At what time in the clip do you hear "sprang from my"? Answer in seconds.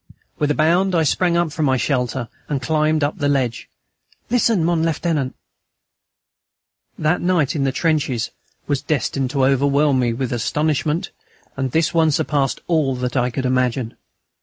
1.03-1.77